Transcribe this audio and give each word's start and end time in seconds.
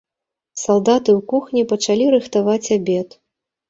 Салдаты 0.61 1.09
ў 1.19 1.29
кухні 1.35 1.67
пачалі 1.75 2.11
рыхтаваць 2.19 2.67
абед. 2.81 3.21